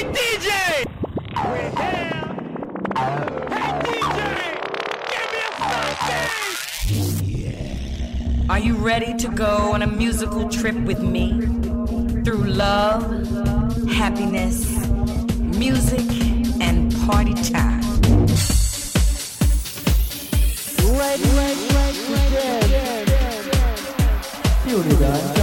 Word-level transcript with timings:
Hey, 0.00 0.06
DJ! 0.12 0.48
Are. 1.34 2.24
Hey, 3.50 3.70
DJ! 3.84 4.18
Give 6.88 7.20
me 7.20 7.44
a! 7.44 8.46
Are 8.48 8.58
you 8.58 8.76
ready 8.76 9.14
to 9.18 9.28
go 9.28 9.72
on 9.74 9.82
a 9.82 9.86
musical 9.86 10.48
trip 10.48 10.76
with 10.86 11.02
me? 11.02 11.38
Through 12.24 12.44
love, 12.44 13.02
happiness, 13.90 14.64
music, 15.38 16.08
and 16.62 16.96
party 17.06 17.34
time. 17.34 17.82
Right. 24.98 25.39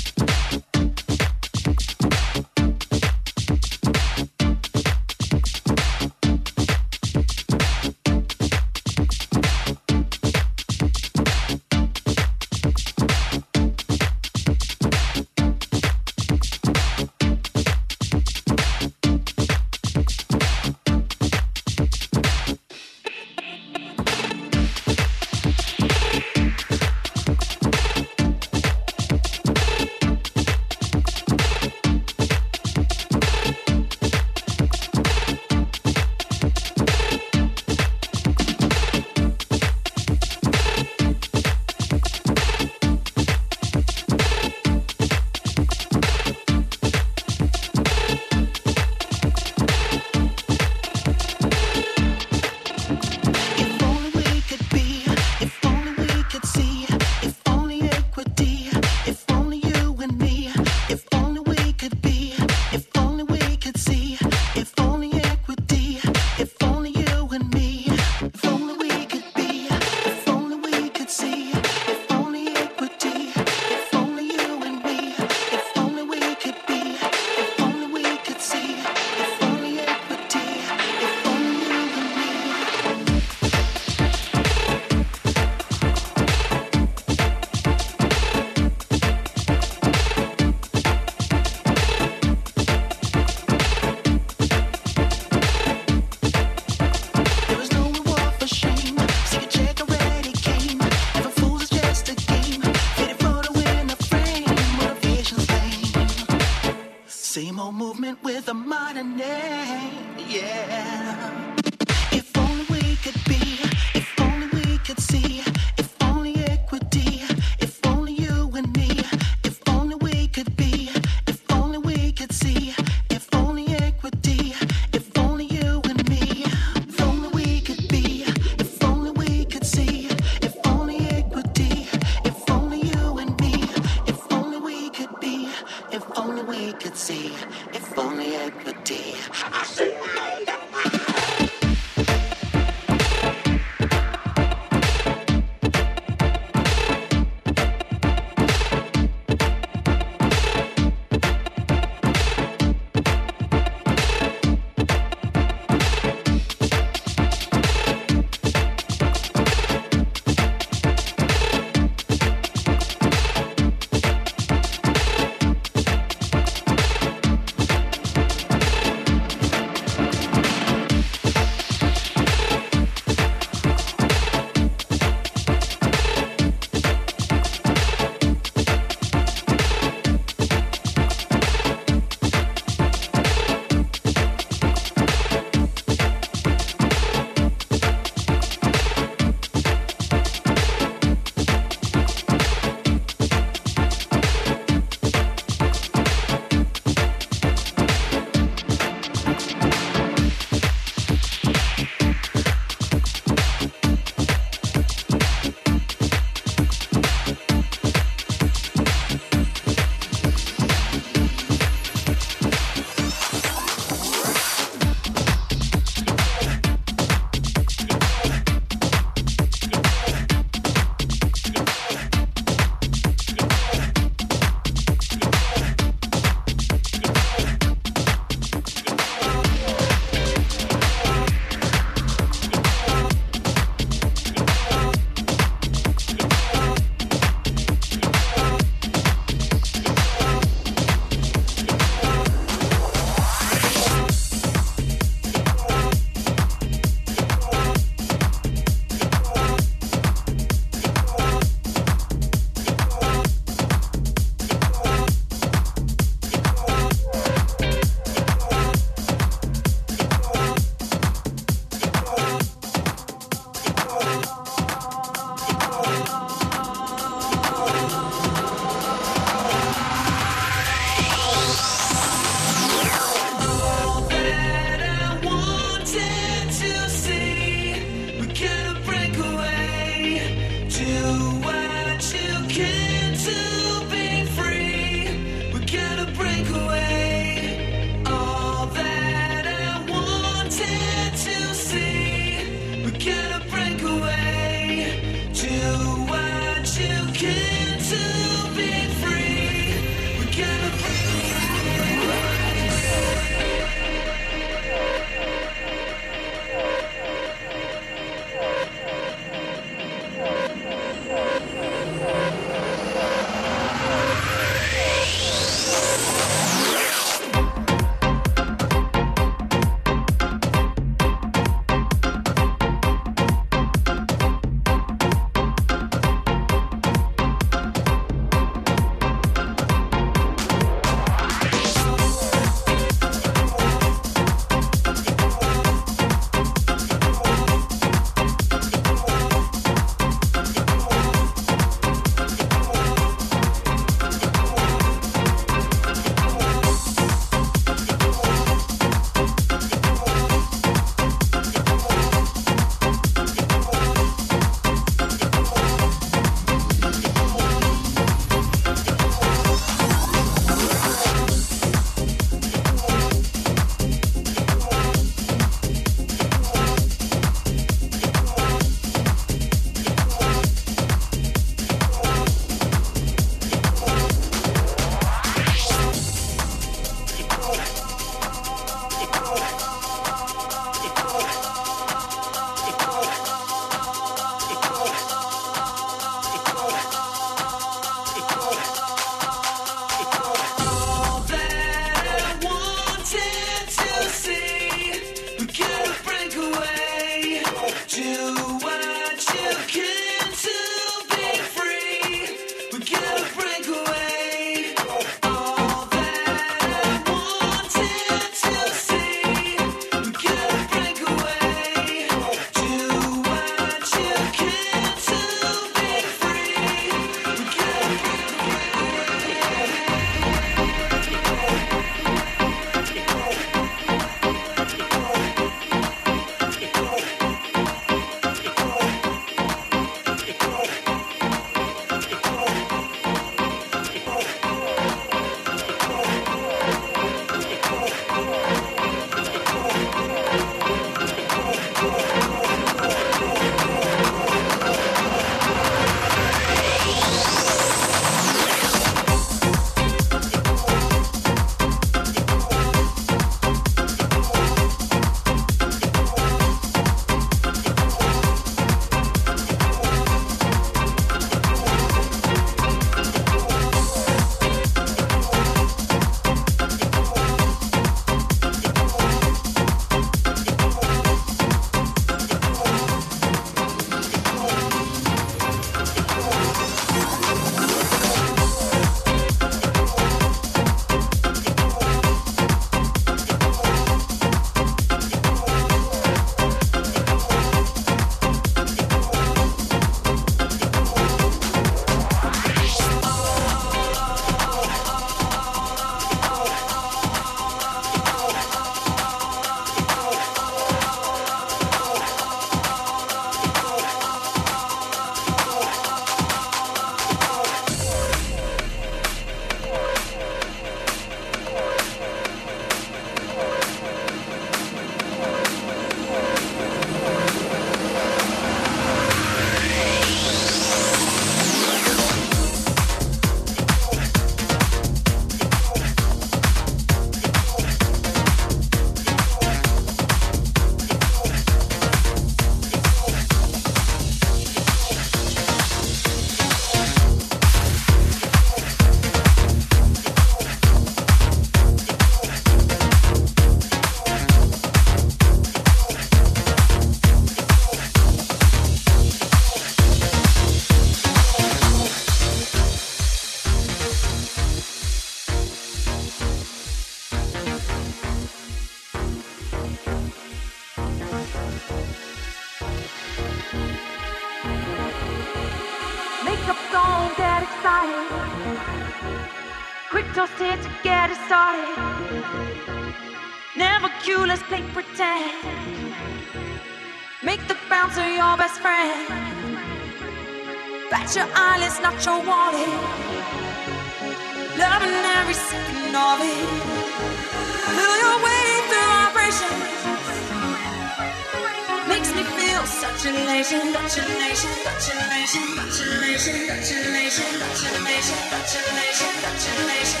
Generation 597.61 598.17
generation 598.49 599.13
generation. 599.37 600.00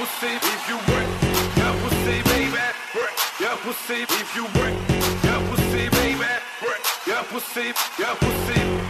pussy 0.00 0.32
if 0.32 0.68
you 0.68 0.76
work. 0.88 1.08
Yeah, 1.58 1.76
pussy 1.82 2.22
baby 2.22 2.50
work. 2.52 2.74
Yeah, 3.38 3.56
pussy 3.62 4.02
if 4.02 4.34
you 4.34 4.44
work. 4.58 4.74
Yeah, 5.24 5.46
pussy 5.48 5.88
baby 5.90 6.18
work. 6.18 6.42
Yeah, 7.06 7.22
pussy 7.28 7.74
Yeah, 7.98 8.14
pussy. 8.14 8.89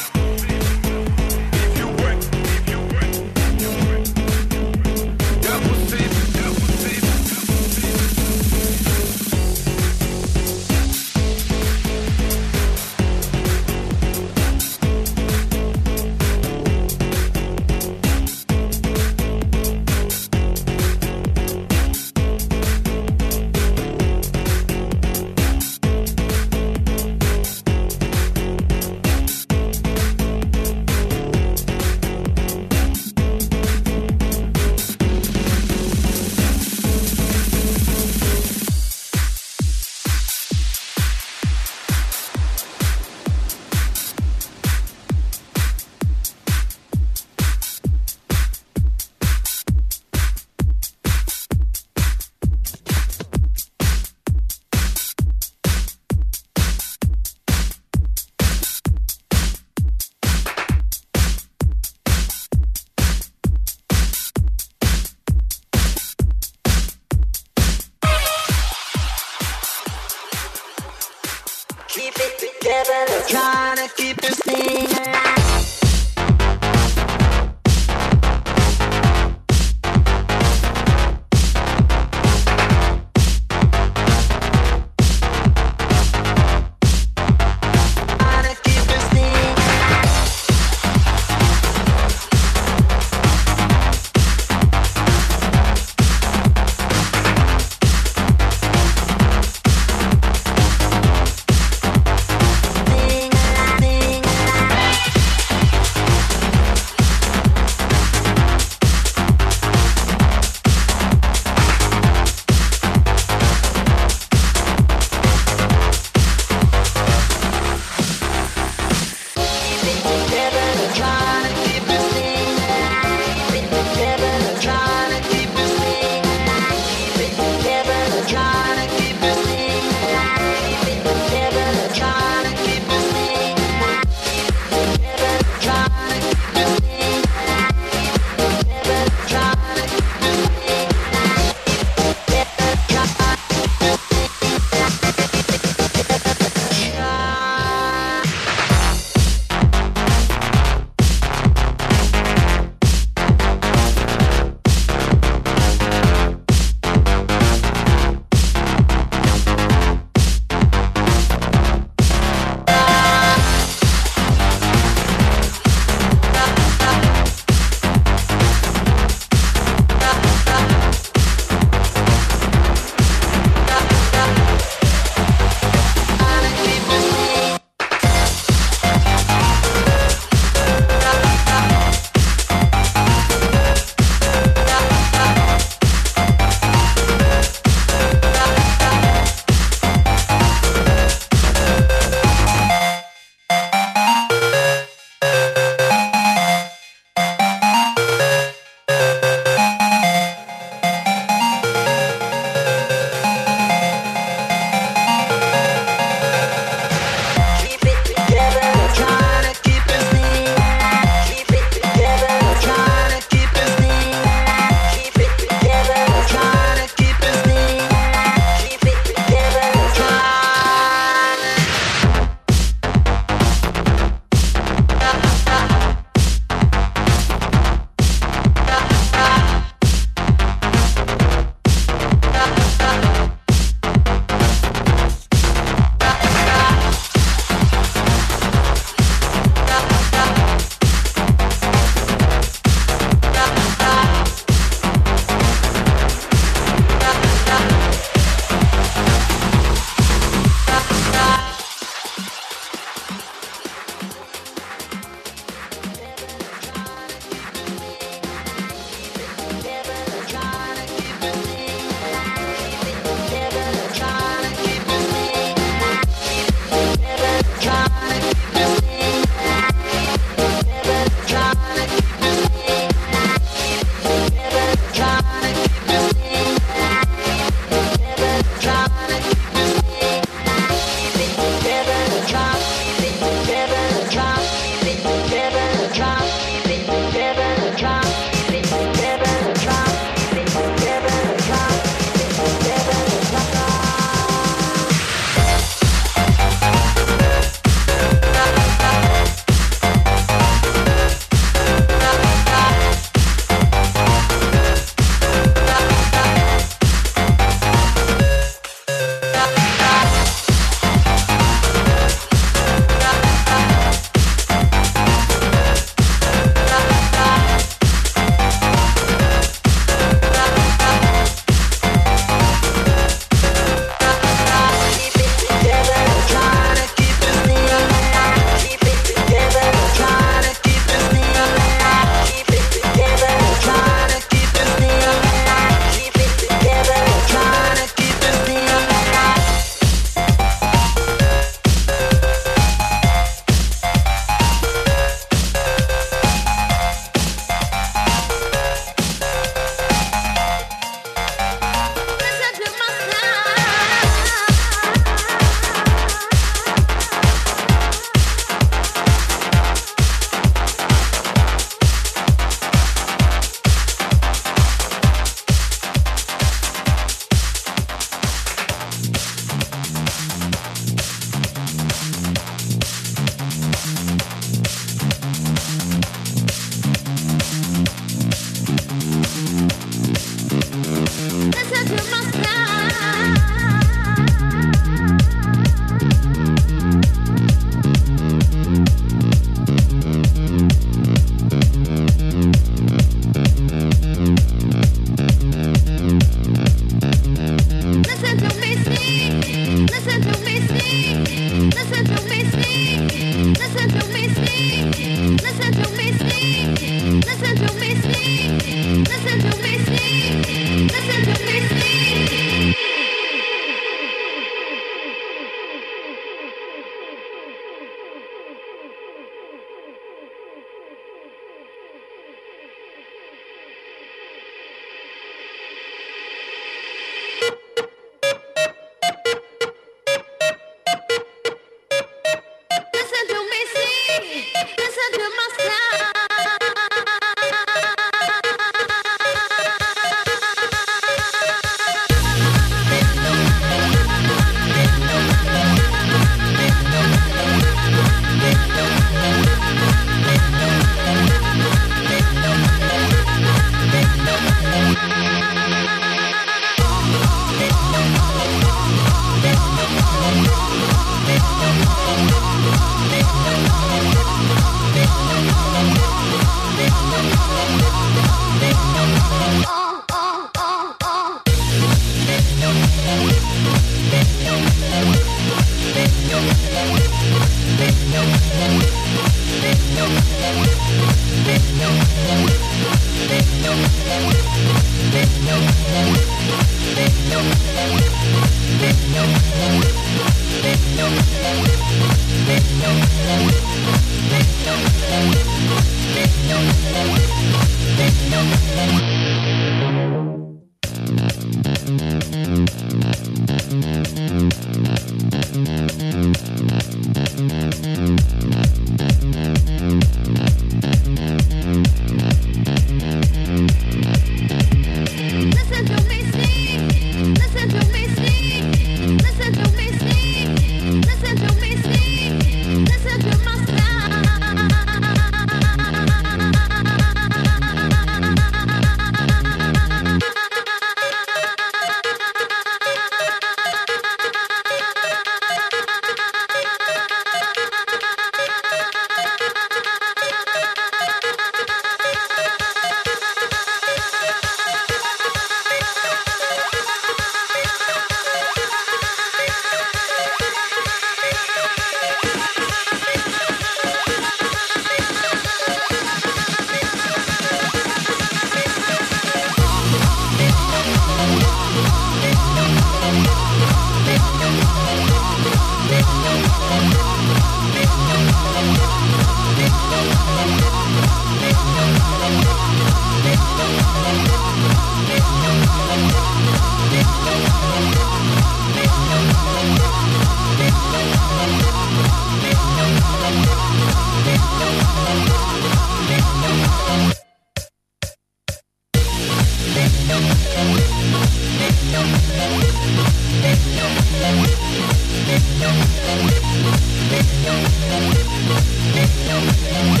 Thank 598.93 599.99
you. 599.99 600.00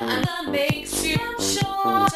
That 0.00 0.48
makes 0.50 1.04
you 1.04 1.18
short 1.40 2.12